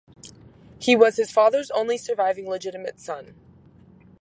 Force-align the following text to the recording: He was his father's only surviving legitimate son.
He 0.79 0.95
was 0.95 1.17
his 1.17 1.31
father's 1.31 1.69
only 1.69 1.95
surviving 1.95 2.49
legitimate 2.49 2.99
son. 2.99 3.35